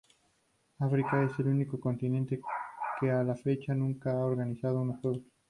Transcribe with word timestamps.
África 0.79 1.23
es 1.25 1.37
el 1.37 1.49
único 1.49 1.79
continente 1.79 2.41
que 2.99 3.11
a 3.11 3.21
la 3.23 3.35
fecha 3.35 3.75
nunca 3.75 4.09
ha 4.09 4.25
organizado 4.25 4.81
unos 4.81 4.99
juegos. 4.99 5.21